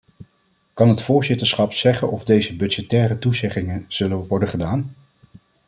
[0.73, 4.95] Kan het voorzitterschap zeggen of deze budgettaire toezeggingen zullen worden gedaan?